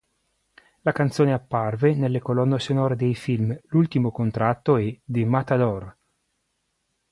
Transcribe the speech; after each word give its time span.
La 0.81 0.93
canzone 0.93 1.31
apparve 1.31 1.93
nelle 1.93 2.21
colonne 2.21 2.57
sonore 2.57 2.95
dei 2.95 3.13
film 3.13 3.55
"L'ultimo 3.67 4.09
contratto" 4.09 4.77
e 4.77 4.99
"The 5.05 5.23
Matador". 5.25 5.95